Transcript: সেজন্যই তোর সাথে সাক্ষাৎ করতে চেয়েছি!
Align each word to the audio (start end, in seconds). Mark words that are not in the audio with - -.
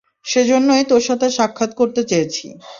সেজন্যই 0.25 0.83
তোর 0.91 1.01
সাথে 1.07 1.27
সাক্ষাৎ 1.37 1.71
করতে 1.79 2.01
চেয়েছি! 2.09 2.45